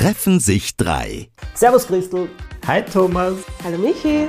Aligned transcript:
treffen 0.00 0.40
sich 0.40 0.78
drei. 0.78 1.28
Servus 1.52 1.86
Christel. 1.86 2.30
Hi 2.66 2.82
Thomas. 2.82 3.34
Hallo 3.62 3.76
Michi. 3.76 4.26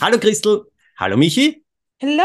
Hallo 0.00 0.18
Christel. 0.18 0.64
Hallo 0.96 1.16
Michi. 1.16 1.64
Hello. 1.98 2.24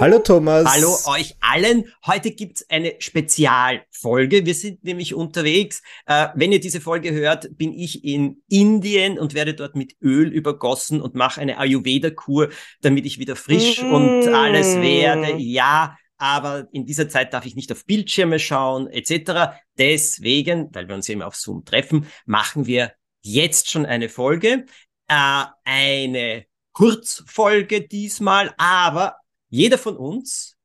Hallo 0.00 0.18
Thomas. 0.18 0.64
Hallo 0.64 0.96
euch 1.14 1.36
allen. 1.40 1.92
Heute 2.06 2.30
gibt's 2.30 2.64
eine 2.70 2.94
Spezialfolge. 3.00 4.46
Wir 4.46 4.54
sind 4.54 4.82
nämlich 4.82 5.14
unterwegs. 5.14 5.82
Äh, 6.06 6.28
wenn 6.34 6.52
ihr 6.52 6.60
diese 6.60 6.80
Folge 6.80 7.12
hört, 7.12 7.58
bin 7.58 7.74
ich 7.74 8.02
in 8.02 8.42
Indien 8.48 9.18
und 9.18 9.34
werde 9.34 9.52
dort 9.52 9.76
mit 9.76 9.96
Öl 10.00 10.32
übergossen 10.32 11.02
und 11.02 11.14
mache 11.14 11.42
eine 11.42 11.58
Ayurveda-Kur, 11.58 12.48
damit 12.80 13.04
ich 13.04 13.18
wieder 13.18 13.36
frisch 13.36 13.82
mm. 13.82 13.92
und 13.92 14.28
alles 14.28 14.76
werde. 14.76 15.36
Ja, 15.36 15.98
aber 16.20 16.68
in 16.72 16.84
dieser 16.84 17.08
Zeit 17.08 17.32
darf 17.32 17.46
ich 17.46 17.56
nicht 17.56 17.72
auf 17.72 17.86
Bildschirme 17.86 18.38
schauen 18.38 18.88
etc. 18.88 19.56
Deswegen, 19.78 20.68
weil 20.74 20.86
wir 20.86 20.94
uns 20.94 21.08
immer 21.08 21.26
auf 21.26 21.34
Zoom 21.34 21.64
treffen, 21.64 22.06
machen 22.26 22.66
wir 22.66 22.92
jetzt 23.22 23.70
schon 23.70 23.86
eine 23.86 24.10
Folge. 24.10 24.66
Äh, 25.08 25.44
eine 25.64 26.44
Kurzfolge 26.72 27.88
diesmal, 27.88 28.54
aber 28.58 29.16
jeder 29.48 29.78
von 29.78 29.96
uns 29.96 30.56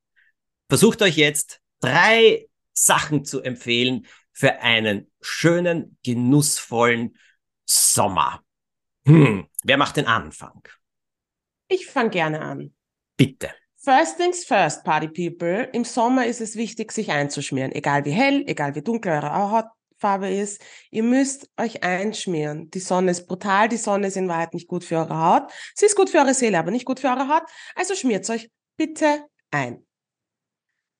versucht 0.67 1.02
euch 1.02 1.16
jetzt 1.16 1.61
drei 1.80 2.47
Sachen 2.73 3.23
zu 3.23 3.41
empfehlen 3.41 4.05
für 4.33 4.59
einen 4.59 5.09
schönen, 5.22 5.97
genussvollen 6.03 7.17
Sommer. 7.63 8.44
Hm, 9.08 9.47
wer 9.63 9.77
macht 9.77 9.95
den 9.95 10.08
Anfang? 10.08 10.67
Ich 11.69 11.88
fange 11.88 12.09
gerne 12.09 12.41
an. 12.41 12.75
Bitte. 13.16 13.52
First 13.85 14.17
things 14.17 14.44
first, 14.44 14.84
Party 14.84 15.07
People. 15.07 15.70
Im 15.71 15.84
Sommer 15.84 16.25
ist 16.25 16.41
es 16.41 16.55
wichtig, 16.55 16.91
sich 16.91 17.12
einzuschmieren. 17.12 17.71
Egal 17.71 18.03
wie 18.03 18.09
hell, 18.09 18.44
egal 18.48 18.73
wie 18.73 18.81
dunkel 18.81 19.11
eure 19.11 19.31
Hautfarbe 19.31 20.27
ist. 20.27 20.59
Ihr 20.89 21.03
müsst 21.03 21.52
euch 21.55 21.83
einschmieren. 21.83 22.72
Die 22.72 22.80
Sonne 22.80 23.11
ist 23.11 23.28
brutal. 23.28 23.69
Die 23.69 23.78
Sonne 23.78 24.08
ist 24.08 24.17
in 24.17 24.28
Wahrheit 24.28 24.56
nicht 24.56 24.67
gut 24.67 24.83
für 24.83 24.95
eure 24.95 25.19
Haut. 25.19 25.52
Sie 25.75 25.86
ist 25.86 25.95
gut 25.95 26.09
für 26.09 26.17
eure 26.17 26.33
Seele, 26.33 26.58
aber 26.58 26.72
nicht 26.72 26.86
gut 26.86 27.00
für 27.00 27.09
eure 27.09 27.28
Haut. 27.30 27.44
Also 27.75 27.94
schmiert 27.94 28.28
euch 28.28 28.50
bitte 28.75 29.28
ein. 29.52 29.86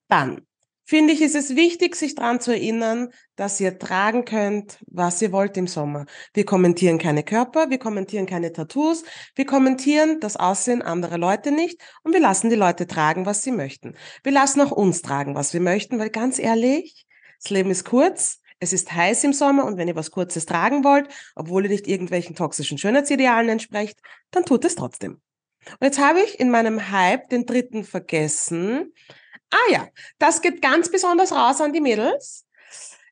Dann 0.08 0.46
finde 0.86 1.14
ich, 1.14 1.22
ist 1.22 1.36
es 1.36 1.56
wichtig, 1.56 1.96
sich 1.96 2.16
daran 2.16 2.40
zu 2.40 2.52
erinnern, 2.52 3.10
dass 3.36 3.60
ihr 3.60 3.78
tragen 3.78 4.24
könnt, 4.24 4.80
was 4.88 5.22
ihr 5.22 5.32
wollt 5.32 5.58
im 5.58 5.68
Sommer. 5.68 6.06
Wir 6.34 6.46
kommentieren 6.46 7.00
keine 7.00 7.24
Körper, 7.24 7.70
wir 7.70 7.80
kommentieren 7.80 8.26
keine 8.26 8.54
Tattoos, 8.54 9.04
wir 9.36 9.46
kommentieren 9.46 10.20
das 10.20 10.38
Aussehen 10.38 10.82
anderer 10.82 11.18
Leute 11.18 11.52
nicht 11.52 11.82
und 12.04 12.14
wir 12.14 12.22
lassen 12.22 12.50
die 12.50 12.56
Leute 12.56 12.88
tragen, 12.88 13.26
was 13.26 13.42
sie 13.42 13.52
möchten. 13.52 13.96
Wir 14.24 14.32
lassen 14.32 14.62
auch 14.62 14.72
uns 14.72 15.02
tragen, 15.02 15.36
was 15.36 15.54
wir 15.54 15.62
möchten, 15.62 16.00
weil 16.00 16.10
ganz 16.10 16.40
ehrlich, 16.40 17.06
das 17.42 17.50
Leben 17.50 17.72
ist 17.72 17.84
kurz, 17.84 18.40
es 18.60 18.72
ist 18.72 18.94
heiß 18.94 19.24
im 19.26 19.34
Sommer 19.34 19.66
und 19.66 19.78
wenn 19.78 19.88
ihr 19.88 19.96
was 19.96 20.12
Kurzes 20.12 20.46
tragen 20.46 20.84
wollt, 20.84 21.10
obwohl 21.36 21.66
ihr 21.66 21.70
nicht 21.70 21.88
irgendwelchen 21.88 22.36
toxischen 22.36 22.78
Schönheitsidealen 22.78 23.50
entsprecht, 23.50 24.00
dann 24.32 24.46
tut 24.46 24.64
es 24.66 24.76
trotzdem. 24.76 25.20
Und 25.68 25.82
jetzt 25.82 26.00
habe 26.00 26.20
ich 26.22 26.40
in 26.40 26.52
meinem 26.52 26.92
Hype 26.92 27.30
den 27.30 27.46
dritten 27.46 27.84
vergessen. 27.84 28.94
Ah 29.56 29.72
ja, 29.72 29.88
das 30.20 30.42
geht 30.42 30.62
ganz 30.62 30.92
besonders 30.92 31.32
raus 31.32 31.62
an 31.62 31.72
die 31.72 31.80
Mädels. 31.80 32.46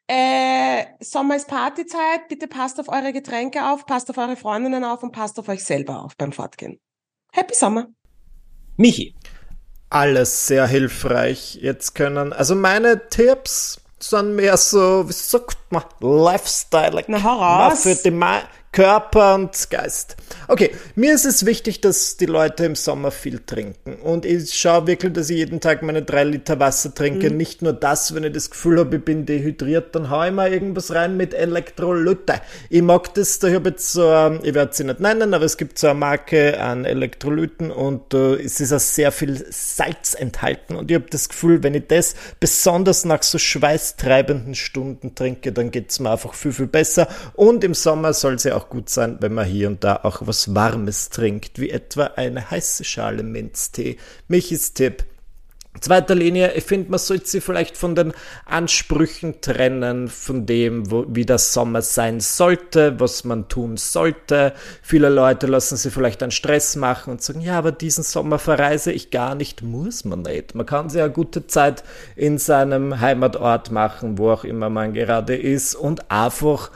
Äh, 0.08 0.84
Sommer 1.00 1.38
ist 1.38 1.48
Partyzeit. 1.48 2.28
Bitte 2.28 2.48
passt 2.48 2.82
auf 2.82 2.90
eure 2.90 3.14
Getränke 3.14 3.66
auf, 3.66 3.86
passt 3.86 4.10
auf 4.10 4.18
eure 4.18 4.36
Freundinnen 4.36 4.84
auf 4.84 5.04
und 5.04 5.14
passt 5.14 5.40
auf 5.40 5.48
euch 5.48 5.64
selber 5.64 6.04
auf 6.04 6.18
beim 6.18 6.34
Fortgehen. 6.34 6.82
Happy 7.32 7.56
Sommer. 7.56 7.88
Michi. 8.76 9.16
Alles 9.90 10.48
sehr 10.48 10.68
hilfreich. 10.68 11.56
Jetzt 11.62 11.96
können, 11.96 12.34
also 12.34 12.56
meine 12.56 13.08
Tipps 13.08 13.80
sind 14.00 14.36
mehr 14.36 14.58
so, 14.58 15.08
wie 15.08 15.14
sagt 15.14 15.63
Lifestyle. 16.00 17.04
Na, 17.08 17.18
heraus. 17.18 17.84
Für 17.84 17.96
die, 17.96 18.12
Körper 18.74 19.36
und 19.36 19.70
Geist. 19.70 20.18
Okay, 20.48 20.72
mir 20.96 21.14
ist 21.14 21.26
es 21.26 21.46
wichtig, 21.46 21.80
dass 21.80 22.18
die 22.18 22.26
Leute 22.26 22.66
im 22.66 22.76
Sommer 22.76 23.12
viel 23.12 23.40
trinken. 23.40 23.98
Und 24.02 24.26
ich 24.26 24.52
schaue 24.56 24.88
wirklich, 24.88 25.14
dass 25.14 25.30
ich 25.30 25.38
jeden 25.38 25.62
Tag 25.62 25.84
meine 25.84 26.02
drei 26.02 26.24
Liter 26.24 26.60
Wasser 26.60 26.94
trinke. 26.94 27.30
Mhm. 27.30 27.38
Nicht 27.38 27.62
nur 27.62 27.74
das, 27.74 28.16
wenn 28.16 28.24
ich 28.24 28.34
das 28.34 28.50
Gefühl 28.50 28.80
habe, 28.80 28.96
ich 28.96 29.06
bin 29.06 29.28
dehydriert, 29.28 29.94
dann 29.96 30.10
haue 30.10 30.28
ich 30.28 30.34
mal 30.34 30.52
irgendwas 30.52 30.92
rein 30.92 31.16
mit 31.18 31.36
Elektrolyte. 31.36 32.42
Ich 32.70 32.82
mag 32.82 33.14
das, 33.14 33.38
da 33.38 33.52
habe 33.52 33.70
jetzt 33.70 33.92
so, 33.92 34.40
ich 34.42 34.56
werde 34.56 34.74
sie 34.74 34.86
nicht 34.86 35.00
nennen, 35.00 35.36
aber 35.36 35.46
es 35.46 35.58
gibt 35.58 35.78
so 35.78 35.88
eine 35.88 36.00
Marke 36.00 36.60
an 36.60 36.84
Elektrolyten 36.84 37.70
und 37.70 38.12
uh, 38.16 38.34
es 38.34 38.60
ist 38.60 38.74
auch 38.74 38.80
sehr 38.80 39.12
viel 39.12 39.46
Salz 39.52 40.16
enthalten. 40.16 40.76
Und 40.76 40.90
ich 40.90 40.96
habe 40.96 41.06
das 41.12 41.30
Gefühl, 41.30 41.62
wenn 41.62 41.76
ich 41.76 41.88
das 41.88 42.16
besonders 42.40 43.06
nach 43.06 43.22
so 43.22 43.38
schweißtreibenden 43.38 44.56
Stunden 44.56 45.14
trinke, 45.14 45.52
dann 45.52 45.63
geht 45.70 45.92
es 45.92 46.00
mir 46.00 46.12
einfach 46.12 46.34
viel, 46.34 46.54
viel 46.54 46.68
besser. 46.68 47.08
Und 47.34 47.64
im 47.64 47.76
Sommer 47.76 48.14
soll 48.14 48.36
es 48.36 48.44
ja 48.44 48.56
auch 48.56 48.64
auch 48.64 48.70
gut 48.70 48.90
sein, 48.90 49.18
wenn 49.20 49.34
man 49.34 49.46
hier 49.46 49.68
und 49.68 49.84
da 49.84 50.00
auch 50.04 50.22
was 50.26 50.54
Warmes 50.54 51.10
trinkt, 51.10 51.60
wie 51.60 51.70
etwa 51.70 52.12
eine 52.16 52.50
heiße 52.50 52.84
Schale 52.84 53.24
Minztee. 53.24 53.98
Michis 54.28 54.74
Tipp. 54.74 55.06
Zweiter 55.82 56.14
Linie, 56.14 56.54
ich 56.54 56.64
finde, 56.64 56.92
man 56.92 57.00
sollte 57.00 57.28
sie 57.28 57.42
vielleicht 57.42 57.78
von 57.78 57.96
den 57.96 58.14
Ansprüchen 58.46 59.42
trennen, 59.42 60.08
von 60.08 60.46
dem, 60.46 60.90
wo, 60.92 61.06
wie 61.08 61.26
der 61.26 61.40
Sommer 61.40 61.82
sein 61.82 62.20
sollte, 62.20 63.00
was 63.00 63.24
man 63.24 63.48
tun 63.48 63.78
sollte. 63.78 64.54
Viele 64.84 65.10
Leute 65.10 65.48
lassen 65.48 65.76
sich 65.76 65.92
vielleicht 65.92 66.22
einen 66.22 66.32
Stress 66.32 66.76
machen 66.76 67.12
und 67.12 67.22
sagen, 67.22 67.42
ja, 67.42 67.58
aber 67.58 67.72
diesen 67.72 68.04
Sommer 68.04 68.38
verreise 68.38 68.92
ich 68.92 69.10
gar 69.10 69.34
nicht, 69.34 69.64
muss 69.64 70.06
man 70.06 70.22
nicht. 70.22 70.54
Man 70.54 70.68
kann 70.68 70.90
sich 70.90 71.02
eine 71.02 71.12
gute 71.12 71.48
Zeit 71.48 71.84
in 72.16 72.38
seinem 72.38 73.00
Heimatort 73.02 73.72
machen, 73.72 74.18
wo 74.20 74.30
auch 74.30 74.44
immer 74.44 74.70
man 74.70 74.94
gerade 74.94 75.36
ist 75.36 75.76
und 75.76 76.12
einfach 76.12 76.72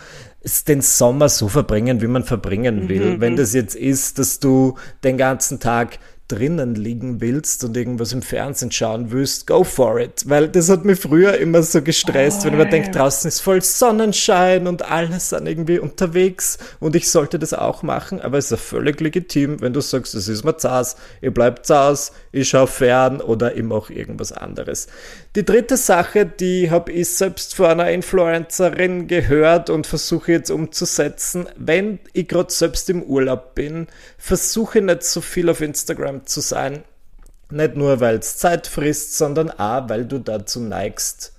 den 0.68 0.82
Sommer 0.82 1.30
so 1.30 1.48
verbringen, 1.48 2.02
wie 2.02 2.08
man 2.08 2.24
verbringen 2.24 2.90
will. 2.90 3.16
Mhm. 3.16 3.22
Wenn 3.22 3.34
mhm. 3.34 3.38
das 3.38 3.54
jetzt 3.54 3.76
ist, 3.76 4.18
dass 4.18 4.40
du 4.40 4.76
den 5.04 5.18
ganzen 5.18 5.60
Tag 5.60 6.00
drinnen 6.28 6.76
liegen 6.76 7.22
willst 7.22 7.64
und 7.64 7.78
irgendwas 7.78 8.12
im 8.12 8.22
Fernsehen 8.22 8.72
schauen 8.72 9.12
willst, 9.12 9.48
go 9.48 9.64
for 9.64 10.00
it. 10.00 10.24
Weil 10.28 10.50
das 10.50 10.70
hat 10.70 10.84
mich 10.84 11.00
früher 11.00 11.38
immer 11.38 11.64
so 11.64 11.82
gestresst, 11.82 12.42
oh, 12.42 12.46
wenn 12.46 12.58
man 12.58 12.70
denkt, 12.70 12.94
draußen 12.94 13.28
ist 13.30 13.40
voll 13.40 13.62
Sonnenschein 13.62 14.68
und 14.68 14.90
alle 14.90 15.20
sind 15.20 15.48
irgendwie 15.48 15.80
unterwegs 15.80 16.58
und 16.80 16.96
ich 16.96 17.10
sollte 17.10 17.40
das 17.40 17.54
auch 17.54 17.82
machen, 17.82 18.20
aber 18.20 18.38
es 18.38 18.46
ist 18.46 18.52
ja 18.52 18.58
völlig 18.58 19.00
legitim, 19.00 19.62
wenn 19.62 19.74
du 19.74 19.80
sagst, 19.80 20.16
es 20.16 20.28
ist 20.28 20.44
mir 20.44 20.58
zaß, 20.58 20.98
ihr 21.22 21.34
bleibt 21.34 21.66
zaß, 21.66 22.12
ich 22.34 22.50
schaue 22.50 22.68
fern 22.68 23.22
oder 23.22 23.56
ich 23.56 23.64
mache 23.64 23.94
irgendwas 23.94 24.34
anderes. 24.34 24.88
Die 25.36 25.46
dritte 25.46 25.78
Sache, 25.78 26.26
die 26.26 26.72
habe 26.72 26.92
ich 26.92 27.10
selbst 27.10 27.56
von 27.56 27.68
einer 27.68 27.92
Influencerin 27.92 29.08
gehört 29.08 29.70
und 29.70 29.88
versuche 29.88 30.34
jetzt 30.34 30.50
umzusetzen. 30.50 31.48
Wenn 31.56 32.00
ich 32.14 32.28
gerade 32.28 32.52
selbst 32.52 32.90
im 32.90 33.04
Urlaub 33.04 33.56
bin, 33.56 33.88
versuche 34.18 34.82
nicht 34.82 35.04
so 35.04 35.22
viel 35.22 35.50
auf 35.50 35.62
Instagram 35.62 36.17
zu 36.26 36.42
sein. 36.42 36.84
Nicht 37.50 37.76
nur, 37.76 38.00
weil 38.00 38.18
es 38.18 38.38
Zeit 38.38 38.68
frisst, 38.68 39.18
sondern 39.18 39.52
auch, 39.52 39.88
weil 39.90 40.06
du 40.06 40.20
dazu 40.20 40.60
neigst, 40.60 41.34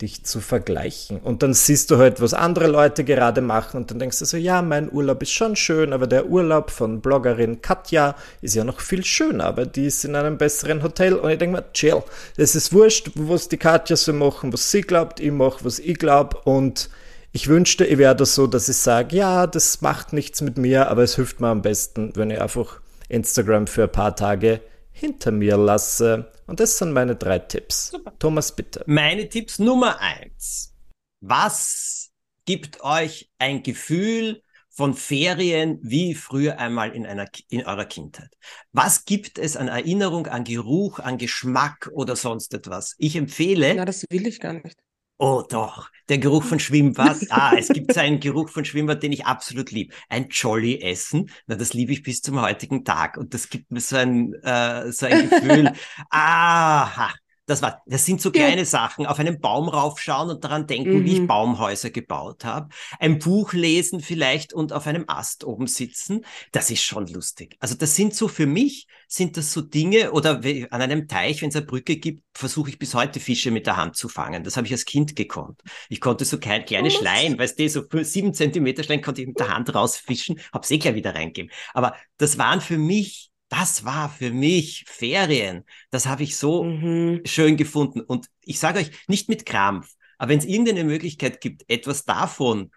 dich 0.00 0.24
zu 0.24 0.40
vergleichen. 0.40 1.18
Und 1.18 1.42
dann 1.42 1.54
siehst 1.54 1.90
du 1.90 1.98
halt, 1.98 2.20
was 2.20 2.34
andere 2.34 2.66
Leute 2.66 3.04
gerade 3.04 3.40
machen 3.40 3.76
und 3.76 3.90
dann 3.90 4.00
denkst 4.00 4.18
du 4.18 4.24
so, 4.24 4.36
ja, 4.36 4.60
mein 4.60 4.92
Urlaub 4.92 5.22
ist 5.22 5.30
schon 5.30 5.54
schön, 5.54 5.92
aber 5.92 6.08
der 6.08 6.26
Urlaub 6.26 6.70
von 6.70 7.00
Bloggerin 7.00 7.62
Katja 7.62 8.16
ist 8.42 8.54
ja 8.54 8.64
noch 8.64 8.80
viel 8.80 9.04
schöner, 9.04 9.44
aber 9.44 9.66
die 9.66 9.86
ist 9.86 10.04
in 10.04 10.16
einem 10.16 10.36
besseren 10.36 10.82
Hotel 10.82 11.14
und 11.14 11.30
ich 11.30 11.38
denke 11.38 11.58
mir, 11.58 11.72
chill, 11.72 12.02
es 12.36 12.56
ist 12.56 12.72
wurscht, 12.72 13.12
was 13.14 13.48
die 13.48 13.56
Katja 13.56 13.96
so 13.96 14.12
machen, 14.12 14.52
was 14.52 14.70
sie 14.70 14.80
glaubt, 14.80 15.20
ich 15.20 15.30
mache, 15.30 15.64
was 15.64 15.78
ich 15.78 15.96
glaube 15.96 16.38
und 16.44 16.90
ich 17.30 17.48
wünschte, 17.48 17.84
ich 17.84 17.98
wäre 17.98 18.16
das 18.16 18.34
so, 18.34 18.46
dass 18.48 18.68
ich 18.68 18.76
sage, 18.76 19.16
ja, 19.16 19.46
das 19.46 19.80
macht 19.80 20.12
nichts 20.12 20.40
mit 20.40 20.58
mir, 20.58 20.88
aber 20.88 21.02
es 21.02 21.14
hilft 21.14 21.40
mir 21.40 21.48
am 21.48 21.62
besten, 21.62 22.12
wenn 22.14 22.30
ich 22.30 22.40
einfach 22.40 22.80
Instagram 23.14 23.66
für 23.66 23.84
ein 23.84 23.92
paar 23.92 24.16
Tage 24.16 24.60
hinter 24.90 25.30
mir 25.32 25.56
lasse. 25.56 26.30
Und 26.46 26.60
das 26.60 26.78
sind 26.78 26.92
meine 26.92 27.16
drei 27.16 27.38
Tipps. 27.38 27.88
Super. 27.90 28.12
Thomas, 28.18 28.54
bitte. 28.54 28.84
Meine 28.86 29.28
Tipps 29.28 29.58
Nummer 29.58 30.00
eins. 30.00 30.74
Was 31.20 32.10
gibt 32.44 32.82
euch 32.82 33.30
ein 33.38 33.62
Gefühl 33.62 34.42
von 34.68 34.94
Ferien 34.94 35.78
wie 35.82 36.14
früher 36.14 36.58
einmal 36.58 36.94
in 36.94 37.06
einer 37.06 37.26
in 37.48 37.64
eurer 37.64 37.86
Kindheit? 37.86 38.30
Was 38.72 39.04
gibt 39.04 39.38
es 39.38 39.56
an 39.56 39.68
Erinnerung, 39.68 40.26
an 40.26 40.44
Geruch, 40.44 40.98
an 40.98 41.16
Geschmack 41.16 41.90
oder 41.94 42.16
sonst 42.16 42.52
etwas? 42.52 42.94
Ich 42.98 43.16
empfehle. 43.16 43.74
Na, 43.74 43.84
das 43.84 44.04
will 44.10 44.26
ich 44.26 44.40
gar 44.40 44.52
nicht. 44.52 44.83
Oh 45.16 45.44
doch, 45.48 45.90
der 46.08 46.18
Geruch 46.18 46.42
von 46.42 46.58
Schwimmbad. 46.58 47.18
Ah, 47.30 47.54
es 47.56 47.68
gibt 47.68 47.92
so 47.94 48.00
einen 48.00 48.18
Geruch 48.18 48.48
von 48.48 48.64
Schwimmbad, 48.64 49.02
den 49.02 49.12
ich 49.12 49.26
absolut 49.26 49.70
liebe. 49.70 49.94
Ein 50.08 50.28
Jolly 50.28 50.80
Essen. 50.80 51.30
Na, 51.46 51.54
das 51.54 51.72
liebe 51.72 51.92
ich 51.92 52.02
bis 52.02 52.20
zum 52.20 52.40
heutigen 52.40 52.84
Tag. 52.84 53.16
Und 53.16 53.32
das 53.32 53.48
gibt 53.48 53.70
mir 53.70 53.80
so 53.80 53.96
ein, 53.96 54.34
äh, 54.42 54.90
so 54.90 55.06
ein 55.06 55.30
Gefühl. 55.30 55.72
Aha, 56.10 57.14
Das 57.46 57.60
war, 57.60 57.82
das 57.86 58.06
sind 58.06 58.20
so 58.20 58.30
kleine 58.30 58.64
Sachen. 58.64 59.06
Auf 59.06 59.18
einen 59.18 59.40
Baum 59.40 59.68
raufschauen 59.68 60.30
und 60.30 60.44
daran 60.44 60.66
denken, 60.66 61.00
mhm. 61.00 61.04
wie 61.04 61.12
ich 61.12 61.20
mhm. 61.20 61.26
Baumhäuser 61.26 61.90
gebaut 61.90 62.44
habe. 62.44 62.68
Ein 62.98 63.18
Buch 63.18 63.52
lesen 63.52 64.00
vielleicht 64.00 64.52
und 64.52 64.72
auf 64.72 64.86
einem 64.86 65.04
Ast 65.08 65.44
oben 65.44 65.66
sitzen. 65.66 66.24
Das 66.52 66.70
ist 66.70 66.82
schon 66.82 67.06
lustig. 67.06 67.56
Also 67.58 67.74
das 67.74 67.94
sind 67.94 68.14
so 68.14 68.28
für 68.28 68.46
mich, 68.46 68.86
sind 69.08 69.36
das 69.36 69.52
so 69.52 69.60
Dinge 69.60 70.12
oder 70.12 70.40
an 70.70 70.82
einem 70.82 71.06
Teich, 71.06 71.42
wenn 71.42 71.50
es 71.50 71.56
eine 71.56 71.66
Brücke 71.66 71.96
gibt, 71.96 72.22
versuche 72.34 72.70
ich 72.70 72.78
bis 72.78 72.94
heute 72.94 73.20
Fische 73.20 73.50
mit 73.50 73.66
der 73.66 73.76
Hand 73.76 73.96
zu 73.96 74.08
fangen. 74.08 74.42
Das 74.42 74.56
habe 74.56 74.66
ich 74.66 74.72
als 74.72 74.84
Kind 74.86 75.14
gekonnt. 75.14 75.60
Ich 75.88 76.00
konnte 76.00 76.24
so 76.24 76.38
kleine, 76.38 76.64
kleine 76.64 76.90
Schleien, 76.90 77.38
weißt 77.38 77.58
du, 77.58 77.68
so 77.68 77.82
sieben 78.02 78.32
Zentimeter 78.32 78.82
Schleien 78.82 79.02
konnte 79.02 79.20
ich 79.20 79.28
mit 79.28 79.38
der 79.38 79.54
Hand 79.54 79.74
rausfischen, 79.74 80.40
hab's 80.52 80.70
eh 80.70 80.78
gleich 80.78 80.94
wieder 80.94 81.14
reingeben. 81.14 81.50
Aber 81.74 81.94
das 82.16 82.38
waren 82.38 82.60
für 82.60 82.78
mich 82.78 83.30
das 83.54 83.84
war 83.84 84.10
für 84.10 84.32
mich 84.32 84.84
Ferien. 84.88 85.64
Das 85.90 86.06
habe 86.06 86.24
ich 86.24 86.36
so 86.36 86.64
mhm. 86.64 87.20
schön 87.24 87.56
gefunden. 87.56 88.00
Und 88.00 88.26
ich 88.40 88.58
sage 88.58 88.80
euch, 88.80 88.90
nicht 89.06 89.28
mit 89.28 89.46
Krampf, 89.46 89.94
aber 90.18 90.30
wenn 90.30 90.40
es 90.40 90.44
irgendeine 90.44 90.82
Möglichkeit 90.82 91.40
gibt, 91.40 91.64
etwas 91.68 92.04
davon 92.04 92.72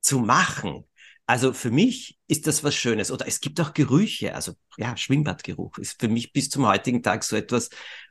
zu 0.00 0.18
machen, 0.18 0.84
also 1.26 1.52
für 1.54 1.70
mich 1.70 2.18
ist 2.26 2.46
das 2.46 2.62
was 2.62 2.74
Schönes. 2.74 3.10
Oder 3.10 3.26
es 3.26 3.40
gibt 3.40 3.58
auch 3.60 3.72
Gerüche. 3.72 4.34
Also 4.34 4.52
ja, 4.76 4.96
Schwimmbadgeruch 4.96 5.78
ist 5.78 5.98
für 5.98 6.08
mich 6.08 6.32
bis 6.32 6.50
zum 6.50 6.66
heutigen 6.66 7.02
Tag 7.02 7.24
so 7.24 7.34
etwas 7.34 7.70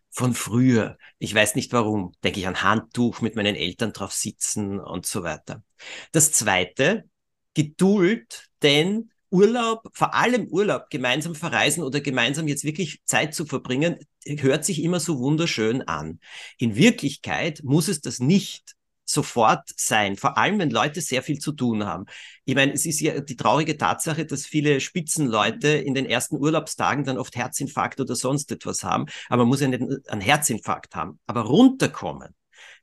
von 0.09 0.33
früher. 0.33 0.97
Ich 1.19 1.33
weiß 1.33 1.53
nicht 1.53 1.71
warum. 1.71 2.13
Denke 2.23 2.39
ich 2.39 2.47
an 2.47 2.63
Handtuch 2.63 3.21
mit 3.21 3.35
meinen 3.35 3.55
Eltern 3.55 3.93
drauf 3.93 4.13
sitzen 4.13 4.79
und 4.79 5.05
so 5.05 5.21
weiter. 5.23 5.63
Das 6.11 6.31
zweite, 6.31 7.07
Geduld, 7.53 8.49
denn 8.63 9.11
Urlaub, 9.29 9.89
vor 9.93 10.13
allem 10.13 10.47
Urlaub, 10.47 10.89
gemeinsam 10.89 11.35
verreisen 11.35 11.83
oder 11.83 12.01
gemeinsam 12.01 12.47
jetzt 12.47 12.63
wirklich 12.63 13.01
Zeit 13.05 13.33
zu 13.33 13.45
verbringen, 13.45 13.97
hört 14.25 14.65
sich 14.65 14.83
immer 14.83 14.99
so 14.99 15.19
wunderschön 15.19 15.81
an. 15.83 16.19
In 16.57 16.75
Wirklichkeit 16.75 17.61
muss 17.63 17.87
es 17.87 18.01
das 18.01 18.19
nicht 18.19 18.75
sofort 19.09 19.69
sein, 19.75 20.17
vor 20.17 20.37
allem 20.37 20.59
wenn 20.59 20.69
Leute 20.69 21.01
sehr 21.01 21.23
viel 21.23 21.39
zu 21.39 21.53
tun 21.53 21.85
haben. 21.85 22.05
Ich 22.43 22.55
meine, 22.55 22.73
es 22.73 22.85
ist 22.85 22.99
ja 22.99 23.21
die 23.21 23.37
traurige 23.37 23.77
Tatsache, 23.77 24.25
dass 24.25 24.45
viele 24.45 24.81
Spitzenleute 24.81 25.69
in 25.69 25.93
den 25.93 26.05
ersten 26.05 26.35
Urlaubstagen 26.37 27.05
dann 27.05 27.17
oft 27.17 27.35
Herzinfarkt 27.35 28.01
oder 28.01 28.15
sonst 28.15 28.51
etwas 28.51 28.83
haben, 28.83 29.05
aber 29.29 29.43
man 29.43 29.47
muss 29.47 29.61
ja 29.61 29.69
nicht 29.69 30.09
einen 30.09 30.21
Herzinfarkt 30.21 30.95
haben, 30.95 31.19
aber 31.25 31.41
runterkommen 31.41 32.36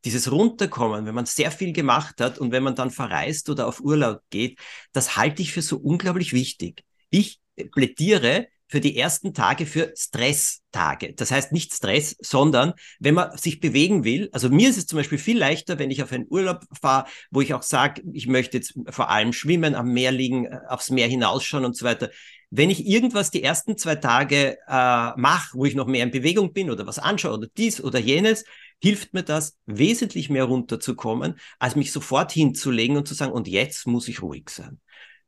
dieses 0.04 0.30
Runterkommen, 0.30 1.06
wenn 1.06 1.14
man 1.14 1.26
sehr 1.26 1.50
viel 1.50 1.72
gemacht 1.72 2.20
hat 2.20 2.38
und 2.38 2.52
wenn 2.52 2.62
man 2.62 2.74
dann 2.74 2.90
verreist 2.90 3.48
oder 3.50 3.66
auf 3.66 3.80
Urlaub 3.80 4.20
geht, 4.30 4.58
das 4.92 5.16
halte 5.16 5.42
ich 5.42 5.52
für 5.52 5.62
so 5.62 5.76
unglaublich 5.78 6.32
wichtig. 6.32 6.82
Ich 7.10 7.40
plädiere 7.72 8.48
für 8.74 8.80
die 8.80 8.96
ersten 8.96 9.34
Tage 9.34 9.66
für 9.66 9.92
Stresstage. 9.96 11.14
Das 11.14 11.30
heißt 11.30 11.52
nicht 11.52 11.72
Stress, 11.72 12.16
sondern 12.20 12.72
wenn 12.98 13.14
man 13.14 13.36
sich 13.36 13.60
bewegen 13.60 14.04
will. 14.04 14.28
Also 14.32 14.48
mir 14.48 14.68
ist 14.68 14.78
es 14.78 14.86
zum 14.86 14.96
Beispiel 14.96 15.18
viel 15.18 15.38
leichter, 15.38 15.78
wenn 15.78 15.90
ich 15.90 16.02
auf 16.02 16.12
einen 16.12 16.26
Urlaub 16.28 16.64
fahre, 16.80 17.06
wo 17.30 17.40
ich 17.40 17.54
auch 17.54 17.62
sage, 17.62 18.02
ich 18.12 18.26
möchte 18.26 18.56
jetzt 18.56 18.74
vor 18.90 19.10
allem 19.10 19.32
schwimmen, 19.32 19.74
am 19.74 19.92
Meer 19.92 20.12
liegen, 20.12 20.52
aufs 20.68 20.90
Meer 20.90 21.06
hinausschauen 21.08 21.64
und 21.64 21.76
so 21.76 21.84
weiter. 21.84 22.10
Wenn 22.56 22.70
ich 22.70 22.86
irgendwas 22.86 23.32
die 23.32 23.42
ersten 23.42 23.76
zwei 23.76 23.96
Tage 23.96 24.58
äh, 24.68 25.12
mache, 25.16 25.58
wo 25.58 25.64
ich 25.64 25.74
noch 25.74 25.88
mehr 25.88 26.04
in 26.04 26.12
Bewegung 26.12 26.52
bin 26.52 26.70
oder 26.70 26.86
was 26.86 27.00
anschaue 27.00 27.32
oder 27.32 27.48
dies 27.56 27.82
oder 27.82 27.98
jenes, 27.98 28.44
hilft 28.80 29.12
mir 29.12 29.24
das, 29.24 29.58
wesentlich 29.66 30.30
mehr 30.30 30.44
runterzukommen, 30.44 31.40
als 31.58 31.74
mich 31.74 31.90
sofort 31.90 32.30
hinzulegen 32.30 32.96
und 32.96 33.08
zu 33.08 33.14
sagen, 33.14 33.32
und 33.32 33.48
jetzt 33.48 33.88
muss 33.88 34.06
ich 34.06 34.22
ruhig 34.22 34.50
sein. 34.50 34.80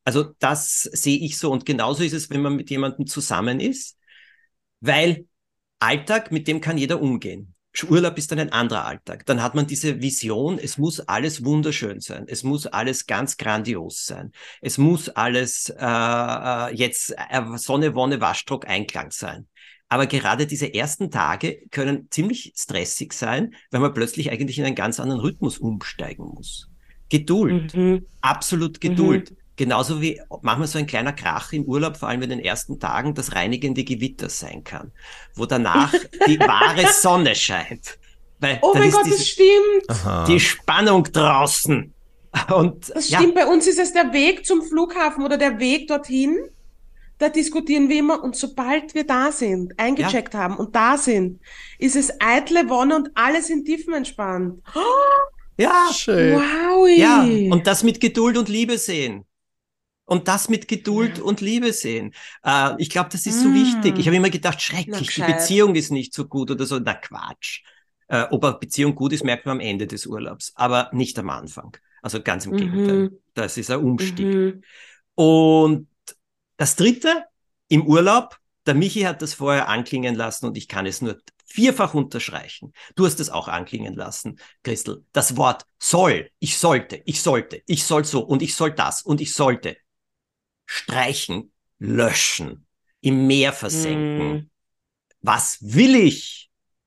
Also 0.05 0.35
das 0.39 0.83
sehe 0.83 1.19
ich 1.19 1.37
so. 1.37 1.51
Und 1.51 1.67
genauso 1.67 2.05
ist 2.05 2.13
es, 2.13 2.31
wenn 2.31 2.43
man 2.43 2.55
mit 2.55 2.71
jemandem 2.71 3.09
zusammen 3.09 3.59
ist, 3.59 3.99
weil 4.81 5.27
Alltag, 5.81 6.31
mit 6.31 6.47
dem 6.47 6.61
kann 6.61 6.79
jeder 6.79 7.03
umgehen. 7.03 7.56
Urlaub 7.85 8.17
ist 8.19 8.33
dann 8.33 8.39
ein 8.39 8.53
anderer 8.53 8.87
Alltag. 8.87 9.27
Dann 9.27 9.43
hat 9.43 9.55
man 9.55 9.67
diese 9.67 10.01
Vision, 10.01 10.59
es 10.59 10.79
muss 10.79 11.01
alles 11.01 11.45
wunderschön 11.45 12.01
sein. 12.01 12.25
Es 12.29 12.43
muss 12.43 12.67
alles 12.67 13.07
ganz 13.07 13.37
grandios 13.37 14.07
sein. 14.07 14.33
Es 14.61 14.79
muss 14.79 15.09
alles 15.09 15.71
äh, 15.71 15.85
äh 15.85 16.75
jetzt 16.75 17.15
äh, 17.17 17.43
Sonne, 17.57 17.95
Wonne, 17.95 18.21
Waschdruck, 18.21 18.67
Einklang 18.69 19.11
sein. 19.11 19.47
Aber 19.89 20.07
gerade 20.07 20.47
diese 20.47 20.75
ersten 20.75 21.11
Tage 21.11 21.61
können 21.71 22.09
ziemlich 22.11 22.53
stressig 22.57 23.13
sein, 23.13 23.55
weil 23.71 23.81
man 23.81 23.95
plötzlich 23.95 24.31
eigentlich 24.31 24.59
in 24.59 24.65
einen 24.65 24.75
ganz 24.75 24.99
anderen 24.99 25.21
Rhythmus 25.21 25.59
umsteigen 25.59 26.25
muss. 26.25 26.69
Geduld, 27.09 27.75
mhm. 27.75 28.07
absolut 28.21 28.81
Geduld. 28.81 29.31
Mhm. 29.31 29.37
Genauso 29.57 30.03
wie 30.03 30.21
manchmal 30.43 30.69
so 30.69 30.79
ein 30.79 30.87
kleiner 30.87 31.13
Krach 31.13 31.53
im 31.53 31.65
Urlaub, 31.65 31.97
vor 31.97 32.09
allem 32.09 32.23
in 32.23 32.31
den 32.31 32.41
ersten 32.41 32.79
Tagen, 32.79 33.15
das 33.15 33.35
reinigende 33.35 33.85
Gewitter 33.85 34.29
sein 34.29 34.65
kann, 34.65 34.93
wo 35.35 35.47
danach 35.47 35.93
die 36.27 36.39
wahre 36.39 36.87
Sonne 36.93 37.35
scheint. 37.35 37.99
Weil 38.39 38.59
oh 38.61 38.73
mein 38.75 38.91
Gott, 38.91 39.11
das 39.11 39.27
stimmt. 39.27 39.89
Aha. 39.89 40.25
Die 40.27 40.41
Spannung 40.41 41.05
draußen. 41.05 41.93
Und, 42.55 42.95
das 42.95 43.07
stimmt, 43.07 43.35
ja. 43.35 43.45
bei 43.45 43.51
uns 43.51 43.67
ist 43.67 43.79
es 43.79 43.95
der 43.95 44.13
Weg 44.13 44.45
zum 44.45 44.63
Flughafen 44.63 45.25
oder 45.25 45.39
der 45.39 45.59
Weg 45.59 45.89
dorthin 45.89 46.37
da 47.19 47.31
diskutieren 47.31 47.89
wir 47.89 47.99
immer 47.99 48.23
und 48.23 48.37
sobald 48.37 48.95
wir 48.95 49.07
da 49.07 49.33
sind, 49.33 49.73
eingecheckt 49.79 50.35
ja. 50.35 50.41
haben 50.41 50.57
und 50.57 50.75
da 50.75 50.99
sind, 50.99 51.41
ist 51.79 51.97
es 51.97 52.13
eitle 52.21 52.69
Wonne 52.69 52.97
und 52.97 53.11
alle 53.15 53.43
sind 53.43 53.65
tiefenentspannt. 53.65 54.63
Oh, 54.75 54.81
ja, 55.57 55.89
schön. 55.93 56.35
Wow. 56.35 56.89
Ja, 56.89 57.23
und 57.23 57.67
das 57.67 57.83
mit 57.83 58.01
Geduld 58.01 58.37
und 58.37 58.49
Liebe 58.51 58.77
sehen. 58.77 59.25
Und 60.07 60.29
das 60.29 60.49
mit 60.49 60.69
Geduld 60.69 61.19
ja. 61.19 61.25
und 61.25 61.41
Liebe 61.41 61.73
sehen. 61.73 62.15
Äh, 62.45 62.75
ich 62.79 62.91
glaube, 62.91 63.11
das 63.11 63.27
ist 63.27 63.43
so 63.43 63.49
mm. 63.49 63.55
wichtig. 63.55 63.99
Ich 63.99 64.07
habe 64.07 64.17
immer 64.17 64.31
gedacht, 64.31 64.63
schrecklich, 64.63 65.15
die 65.15 65.23
Beziehung 65.23 65.75
ist 65.75 65.91
nicht 65.91 66.15
so 66.15 66.27
gut 66.27 66.51
oder 66.51 66.65
so. 66.65 66.79
Na 66.79 66.95
Quatsch. 66.95 67.63
Äh, 68.09 68.27
ob 68.31 68.45
eine 68.45 68.55
Beziehung 68.55 68.95
gut 68.95 69.13
ist, 69.13 69.25
merkt 69.25 69.47
man 69.47 69.57
am 69.57 69.61
Ende 69.61 69.87
des 69.87 70.07
Urlaubs, 70.07 70.53
aber 70.55 70.91
nicht 70.93 71.19
am 71.19 71.29
Anfang. 71.29 71.77
Also 72.03 72.23
ganz 72.23 72.47
im 72.47 72.53
mhm. 72.53 72.57
Gegenteil. 72.57 73.11
Das 73.35 73.59
ist 73.59 73.71
ein 73.71 73.81
Umstieg. 73.81 74.27
Mhm. 74.27 74.63
Und 75.17 75.89
das 76.57 76.77
dritte, 76.77 77.25
im 77.69 77.85
Urlaub, 77.87 78.39
der 78.67 78.75
Michi 78.75 79.03
hat 79.03 79.23
das 79.23 79.35
vorher 79.35 79.69
anklingen 79.69 80.15
lassen 80.15 80.47
und 80.47 80.57
ich 80.57 80.69
kann 80.69 80.87
es 80.87 81.03
nur 81.03 81.19
vierfach 81.45 81.95
unterstreichen. 81.95 82.73
Du 82.95 83.07
hast 83.07 83.21
es 83.21 83.31
auch 83.31 83.49
anklingen 83.49 83.95
lassen, 83.95 84.39
Christel. 84.63 85.05
Das 85.13 85.37
Wort 85.37 85.65
soll, 85.79 86.31
ich 86.39 86.59
sollte, 86.59 87.03
ich 87.07 87.23
sollte, 87.23 87.63
ich 87.67 87.85
soll 87.85 88.05
so 88.05 88.21
und 88.21 88.43
ich 88.43 88.55
soll 88.55 88.73
das 88.73 89.03
und 89.03 89.21
ich 89.21 89.33
sollte. 89.35 89.77
Streichen, 90.67 91.53
löschen, 91.79 92.67
im 93.01 93.27
Meer 93.27 93.53
versenken. 93.53 94.33
Mm. 94.33 94.51
Was 95.21 95.59
will 95.61 95.95
ich? 95.95 96.47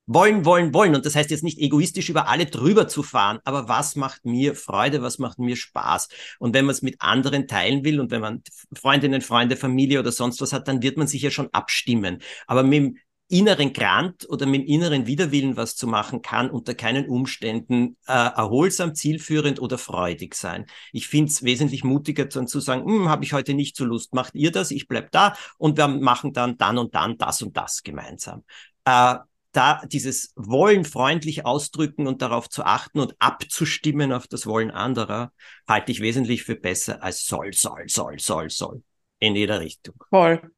wollen, 0.10 0.44
wollen, 0.44 0.74
wollen. 0.74 0.96
Und 0.96 1.06
das 1.06 1.16
heißt 1.16 1.30
jetzt 1.30 1.44
nicht 1.44 1.60
egoistisch 1.60 2.10
über 2.10 2.28
alle 2.28 2.48
drüber 2.48 2.88
zu 2.88 3.04
fahren, 3.04 3.40
aber 3.44 3.70
was 3.70 3.96
macht 3.96 4.26
mir 4.26 4.56
Freude, 4.56 5.02
was 5.02 5.20
macht 5.20 5.38
mir 5.38 5.56
Spaß? 5.56 6.10
Und 6.40 6.54
wenn 6.56 6.66
man 6.66 6.74
es 6.74 6.82
mit 6.82 6.96
anderen 7.00 7.48
teilen 7.48 7.86
will 7.86 8.00
und 8.00 8.10
wenn 8.10 8.22
man 8.22 8.42
Freundinnen, 8.74 9.22
Freunde, 9.22 9.56
Familie 9.56 10.00
oder 10.00 10.12
sonst 10.12 10.42
was 10.42 10.52
hat, 10.52 10.68
dann 10.68 10.82
wird 10.82 10.98
man 10.98 11.08
sich 11.08 11.22
ja 11.22 11.30
schon 11.30 11.50
abstimmen. 11.54 12.22
Aber 12.48 12.64
mit 12.64 12.74
dem 12.74 12.98
inneren 13.30 13.74
Grant 13.74 14.28
oder 14.28 14.48
mit 14.48 14.62
dem 14.62 14.68
inneren 14.68 15.06
Widerwillen 15.06 15.56
was 15.56 15.76
zu 15.76 15.88
machen, 15.88 16.22
kann 16.22 16.50
unter 16.50 16.74
keinen 16.74 17.08
Umständen 17.08 17.96
äh, 18.08 18.12
erholsam, 18.12 18.96
zielführend 18.96 19.62
oder 19.62 19.78
freudig 19.78 20.34
sein. 20.34 20.66
Ich 20.92 21.08
finde 21.08 21.32
es 21.32 21.44
wesentlich 21.44 21.84
mutiger 21.84 22.26
dann 22.26 22.48
zu 22.48 22.60
sagen, 22.60 22.86
hm, 22.86 23.08
habe 23.08 23.24
ich 23.24 23.34
heute 23.34 23.54
nicht 23.54 23.78
so 23.78 23.86
Lust, 23.86 24.14
macht 24.16 24.34
ihr 24.34 24.52
das, 24.52 24.72
ich 24.72 24.88
bleib 24.88 25.12
da 25.12 25.36
und 25.60 25.78
wir 25.78 25.88
machen 25.88 26.34
dann 26.34 26.58
dann 26.58 26.80
und 26.80 26.96
dann 26.96 27.18
das 27.18 27.42
und 27.44 27.56
das 27.56 27.84
gemeinsam. 27.84 28.44
Äh, 28.86 29.16
da 29.52 29.82
dieses 29.86 30.34
Wollen 30.36 30.86
freundlich 30.86 31.46
ausdrücken 31.46 32.08
und 32.08 32.22
darauf 32.22 32.50
zu 32.50 32.64
achten 32.64 33.00
und 33.00 33.16
abzustimmen 33.20 34.12
auf 34.12 34.28
das 34.28 34.46
Wollen 34.46 34.72
anderer, 34.72 35.32
halte 35.68 35.92
ich 35.92 36.02
wesentlich 36.02 36.44
für 36.44 36.56
besser 36.56 37.04
als 37.04 37.26
soll, 37.26 37.54
soll, 37.54 37.88
soll, 37.88 38.20
soll, 38.20 38.50
soll. 38.50 38.84
In 39.20 39.36
jeder 39.36 39.60
Richtung. 39.60 39.96
Voll. 40.10 40.52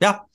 Ja. 0.00 0.26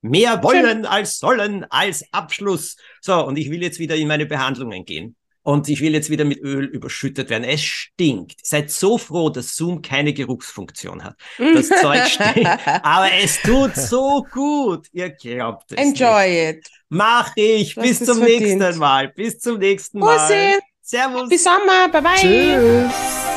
Mehr 0.00 0.42
wollen 0.42 0.86
als 0.86 1.18
sollen 1.18 1.64
als 1.70 2.04
Abschluss. 2.12 2.76
So, 3.00 3.24
und 3.26 3.36
ich 3.36 3.50
will 3.50 3.62
jetzt 3.62 3.78
wieder 3.78 3.96
in 3.96 4.08
meine 4.08 4.26
Behandlungen 4.26 4.84
gehen. 4.84 5.16
Und 5.42 5.66
ich 5.70 5.80
will 5.80 5.94
jetzt 5.94 6.10
wieder 6.10 6.26
mit 6.26 6.40
Öl 6.40 6.66
überschüttet 6.66 7.30
werden. 7.30 7.44
Es 7.44 7.62
stinkt. 7.62 8.44
Seid 8.44 8.70
so 8.70 8.98
froh, 8.98 9.30
dass 9.30 9.56
Zoom 9.56 9.80
keine 9.80 10.12
Geruchsfunktion 10.12 11.02
hat. 11.02 11.16
Das 11.38 11.68
Zeug 11.80 12.06
stinkt. 12.06 12.50
Aber 12.66 13.10
es 13.18 13.40
tut 13.40 13.74
so 13.74 14.26
gut. 14.30 14.88
Ihr 14.92 15.08
glaubt 15.08 15.72
es. 15.72 15.78
Enjoy 15.78 16.28
nicht. 16.28 16.58
it. 16.58 16.68
Mach 16.90 17.32
ich. 17.34 17.74
Das 17.76 17.84
Bis 17.86 18.04
zum 18.04 18.18
verdient. 18.18 18.58
nächsten 18.58 18.78
Mal. 18.78 19.08
Bis 19.08 19.38
zum 19.38 19.58
nächsten 19.58 19.98
Mal. 20.00 20.58
Servus. 20.82 21.28
Bis 21.30 21.44
Sommer. 21.44 21.88
Bye 21.90 22.02
bye. 22.02 22.16
Tschüss. 22.16 23.27